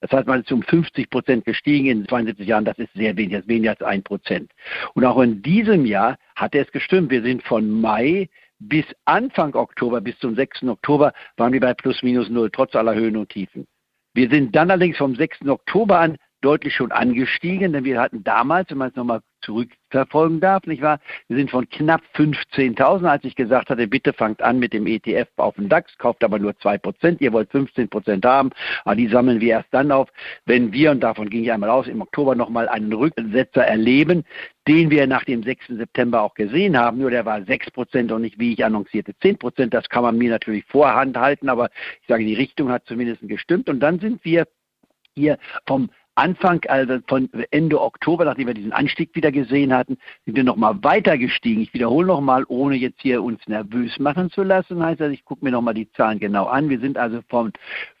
[0.00, 2.64] Das heißt, man ist um 50 Prozent gestiegen in 72 Jahren.
[2.64, 4.52] Das ist sehr wenig, das ist weniger als ein Prozent.
[4.94, 7.10] Und auch in diesem Jahr hat es gestimmt.
[7.10, 8.28] Wir sind von Mai
[8.60, 10.64] bis Anfang Oktober, bis zum 6.
[10.64, 13.66] Oktober, waren wir bei plus minus null, trotz aller Höhen und Tiefen.
[14.14, 15.46] Wir sind dann allerdings vom 6.
[15.46, 20.66] Oktober an deutlich schon angestiegen, denn wir hatten damals, wenn man es nochmal zurückverfolgen darf,
[20.66, 21.00] nicht wahr?
[21.28, 25.28] Wir sind von knapp 15.000, als ich gesagt hatte, bitte fangt an mit dem ETF
[25.36, 28.50] auf den DAX, kauft aber nur 2%, ihr wollt 15% haben,
[28.84, 30.08] aber die sammeln wir erst dann auf,
[30.44, 34.24] wenn wir, und davon ging ich einmal aus, im Oktober nochmal einen Rücksetzer erleben,
[34.66, 35.68] den wir nach dem 6.
[35.68, 39.88] September auch gesehen haben, nur der war 6% und nicht, wie ich annoncierte, 10%, das
[39.88, 43.80] kann man mir natürlich vorhand halten, aber ich sage, die Richtung hat zumindest gestimmt und
[43.80, 44.46] dann sind wir
[45.14, 50.34] hier vom Anfang, also von Ende Oktober, nachdem wir diesen Anstieg wieder gesehen hatten, sind
[50.34, 51.60] wir nochmal weiter gestiegen.
[51.60, 55.44] Ich wiederhole nochmal, ohne jetzt hier uns nervös machen zu lassen, heißt das, ich gucke
[55.44, 56.70] mir nochmal die Zahlen genau an.
[56.70, 57.52] Wir sind also von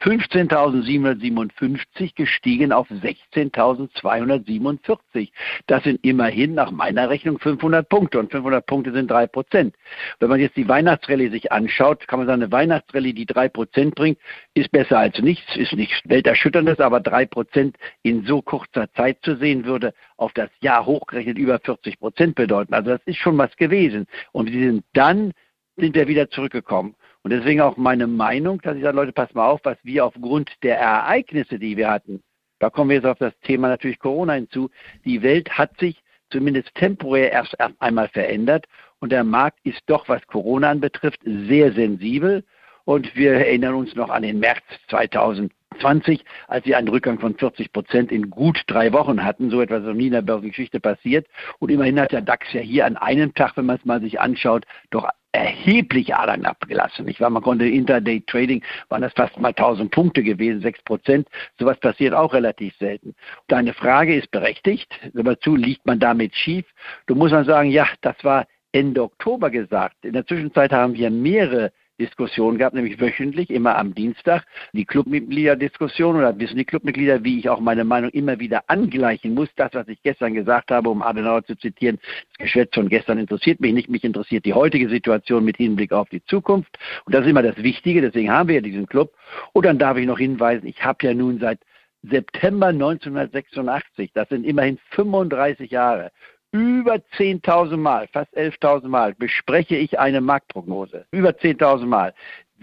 [0.02, 5.28] 15.757 gestiegen auf 16.247.
[5.68, 9.76] Das sind immerhin nach meiner Rechnung 500 Punkte und 500 Punkte sind drei Prozent.
[10.18, 13.94] Wenn man jetzt die Weihnachtsrallye sich anschaut, kann man sagen, eine Weihnachtsrallye, die drei Prozent
[13.94, 14.18] bringt,
[14.54, 17.76] ist besser als nichts, ist nichts welterschütterndes, aber drei Prozent
[18.08, 22.74] in so kurzer Zeit zu sehen, würde auf das Jahr hochgerechnet über 40 Prozent bedeuten.
[22.74, 24.06] Also das ist schon was gewesen.
[24.32, 25.32] Und wir sind dann
[25.76, 26.94] sind wir wieder zurückgekommen.
[27.22, 30.50] Und deswegen auch meine Meinung, dass ich sage, Leute, passt mal auf, was wir aufgrund
[30.62, 32.22] der Ereignisse, die wir hatten,
[32.58, 34.70] da kommen wir jetzt auf das Thema natürlich Corona hinzu,
[35.04, 38.66] die Welt hat sich zumindest temporär erst einmal verändert
[39.00, 42.44] und der Markt ist doch, was Corona anbetrifft, sehr sensibel.
[42.88, 45.52] Und wir erinnern uns noch an den März 2000.
[45.80, 49.50] 20, als wir einen Rückgang von 40 Prozent in gut drei Wochen hatten.
[49.50, 51.26] So etwas ist noch nie in der Börsengeschichte passiert.
[51.58, 54.18] Und immerhin hat der DAX ja hier an einem Tag, wenn man es mal sich
[54.18, 57.06] anschaut, doch erheblich Adern abgelassen.
[57.08, 61.28] Ich war, man konnte Interday Trading, waren das fast mal 1000 Punkte gewesen, 6 Prozent.
[61.58, 63.14] Sowas passiert auch relativ selten.
[63.48, 64.88] Deine Frage ist berechtigt.
[65.14, 66.64] Aber zu, liegt man damit schief?
[67.06, 69.96] Du musst man sagen, ja, das war Ende Oktober gesagt.
[70.06, 76.16] In der Zwischenzeit haben wir mehrere Diskussion gab, nämlich wöchentlich, immer am Dienstag, die Clubmitgliederdiskussion
[76.16, 79.48] oder wissen die Clubmitglieder, wie ich auch meine Meinung immer wieder angleichen muss.
[79.56, 81.98] Das, was ich gestern gesagt habe, um Adenauer zu zitieren,
[82.38, 86.08] das Geschwätz von gestern interessiert mich nicht, mich interessiert die heutige Situation mit Hinblick auf
[86.08, 86.78] die Zukunft.
[87.04, 89.14] Und das ist immer das Wichtige, deswegen haben wir ja diesen Club.
[89.52, 91.58] Und dann darf ich noch hinweisen, ich habe ja nun seit
[92.02, 96.12] September 1986, das sind immerhin 35 Jahre,
[96.52, 101.06] über 10.000 Mal, fast 11.000 Mal, bespreche ich eine Marktprognose.
[101.10, 102.14] Über 10.000 Mal.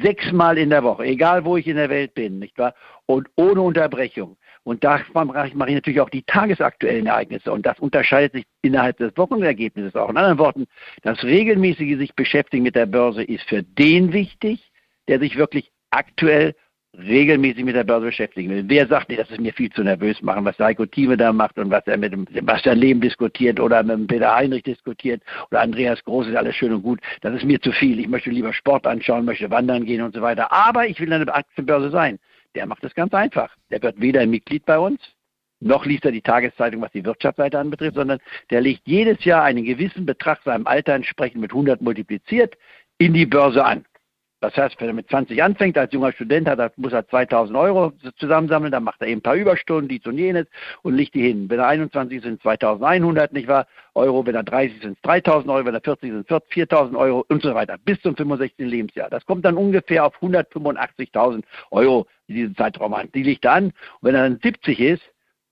[0.01, 2.73] Sechsmal in der Woche, egal wo ich in der Welt bin, nicht wahr?
[3.05, 4.37] Und ohne Unterbrechung.
[4.63, 7.51] Und da mache ich natürlich auch die tagesaktuellen Ereignisse.
[7.51, 10.09] Und das unterscheidet sich innerhalb des Wochenergebnisses auch.
[10.09, 10.65] In anderen Worten,
[11.03, 14.71] das regelmäßige sich beschäftigen mit der Börse ist für den wichtig,
[15.07, 16.55] der sich wirklich aktuell
[16.97, 18.69] regelmäßig mit der Börse beschäftigen.
[18.69, 21.57] Wer sagt, nee, das ist mir viel zu nervös machen, was Heiko Thieme da macht
[21.57, 25.21] und was er mit dem Sebastian Lehm diskutiert oder mit dem Peter Heinrich diskutiert
[25.51, 26.99] oder Andreas Groß ist alles schön und gut.
[27.21, 27.99] Das ist mir zu viel.
[27.99, 30.51] Ich möchte lieber Sport anschauen, möchte wandern gehen und so weiter.
[30.51, 32.19] Aber ich will eine Aktienbörse sein.
[32.55, 33.55] Der macht das ganz einfach.
[33.69, 34.99] Der wird weder ein Mitglied bei uns,
[35.61, 38.19] noch liest er die Tageszeitung, was die Wirtschaftsseite anbetrifft, sondern
[38.51, 42.55] der legt jedes Jahr einen gewissen Betrag seinem Alter entsprechend mit 100 multipliziert
[42.97, 43.85] in die Börse an.
[44.45, 47.93] Das heißt, wenn er mit 20 anfängt, als junger Student hat muss er 2000 Euro
[48.17, 50.45] zusammensammeln, dann macht er eben ein paar Überstunden, dies und jenes
[50.83, 51.49] und legt die hin.
[51.49, 53.65] Wenn er 21 sind 2100, nicht wahr,
[53.95, 57.55] Euro, wenn er 30 sind 3000 Euro, wenn er 40 sind 4000 Euro und so
[57.55, 58.53] weiter, bis zum 65.
[58.59, 59.09] Lebensjahr.
[59.09, 63.09] Das kommt dann ungefähr auf 185.000 Euro in diesem Zeitraum an.
[63.15, 63.65] Die liegt an.
[63.65, 65.03] Und wenn er dann 70 ist,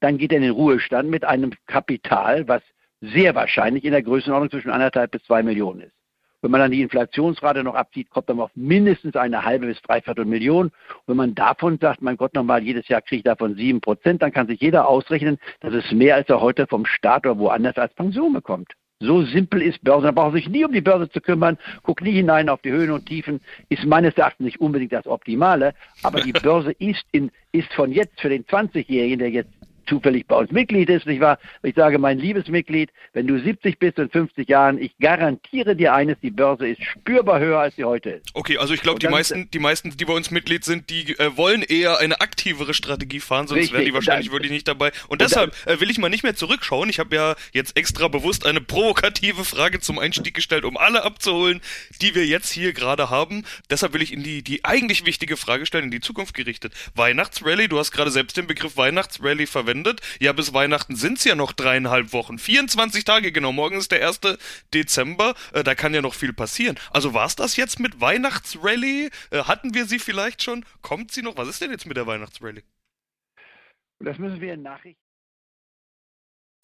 [0.01, 2.61] dann geht er in den Ruhestand mit einem Kapital, was
[3.01, 6.02] sehr wahrscheinlich in der Größenordnung zwischen anderthalb bis zwei Millionen ist.
[6.43, 10.25] Wenn man dann die Inflationsrate noch abzieht, kommt man auf mindestens eine halbe bis dreiviertel
[10.25, 10.65] Million.
[10.65, 10.73] Und
[11.07, 14.33] wenn man davon sagt, mein Gott, nochmal, jedes Jahr kriege ich davon sieben Prozent, dann
[14.33, 17.93] kann sich jeder ausrechnen, dass es mehr als er heute vom Staat oder woanders als
[17.93, 18.73] Pension bekommt.
[18.99, 20.07] So simpel ist Börse.
[20.07, 21.57] Da braucht man sich nie um die Börse zu kümmern.
[21.81, 23.39] Guckt nie hinein auf die Höhen und Tiefen.
[23.69, 25.73] Ist meines Erachtens nicht unbedingt das Optimale.
[26.03, 29.53] Aber die Börse ist, in, ist von jetzt für den 20-Jährigen, der jetzt
[29.85, 31.39] zufällig bei uns Mitglied ist, nicht wahr?
[31.61, 35.93] Ich sage, mein liebes Mitglied, wenn du 70 bist in 50 Jahren, ich garantiere dir
[35.93, 38.29] eines, die Börse ist spürbar höher, als sie heute ist.
[38.33, 41.35] Okay, also ich glaube, die meisten, die meisten, die bei uns Mitglied sind, die äh,
[41.37, 44.87] wollen eher eine aktivere Strategie fahren, sonst wären die wahrscheinlich wirklich nicht dabei.
[44.87, 46.89] Und, und deshalb äh, will ich mal nicht mehr zurückschauen.
[46.89, 51.61] Ich habe ja jetzt extra bewusst eine provokative Frage zum Einstieg gestellt, um alle abzuholen,
[52.01, 53.43] die wir jetzt hier gerade haben.
[53.69, 56.73] Deshalb will ich in die, die eigentlich wichtige Frage stellen, in die Zukunft gerichtet.
[56.95, 60.01] Weihnachtsrally, du hast gerade selbst den Begriff Weihnachtsrally verwendet verwendet.
[60.19, 62.37] Ja, bis Weihnachten sind es ja noch dreieinhalb Wochen.
[62.37, 63.51] 24 Tage genau.
[63.51, 64.21] Morgen ist der 1.
[64.73, 65.33] Dezember.
[65.53, 66.77] Äh, da kann ja noch viel passieren.
[66.91, 69.09] Also war es das jetzt mit Weihnachtsrallye?
[69.31, 70.65] Äh, hatten wir sie vielleicht schon?
[70.81, 71.37] Kommt sie noch?
[71.37, 72.63] Was ist denn jetzt mit der Weihnachtsrallye?
[73.99, 75.01] Das müssen wir in Nachrichten.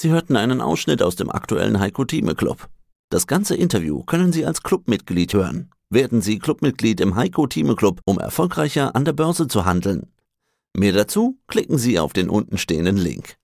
[0.01, 2.69] Sie hörten einen Ausschnitt aus dem aktuellen Heiko Thieme Club.
[3.09, 5.71] Das ganze Interview können Sie als Clubmitglied hören.
[5.89, 10.07] Werden Sie Clubmitglied im Heiko Thieme Club, um erfolgreicher an der Börse zu handeln.
[10.75, 13.39] Mehr dazu klicken Sie auf den untenstehenden Link.